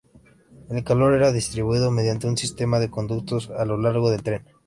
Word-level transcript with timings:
El 0.71 0.83
calor 0.83 1.13
era 1.13 1.31
distribuido 1.31 1.91
mediante 1.91 2.25
un 2.25 2.35
sistema 2.35 2.79
de 2.79 2.89
conductos 2.89 3.51
a 3.51 3.65
lo 3.65 3.77
largo 3.77 4.09
del 4.09 4.23
tren. 4.23 4.43